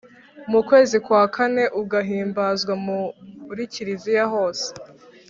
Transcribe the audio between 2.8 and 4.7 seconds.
muri kiliziya hose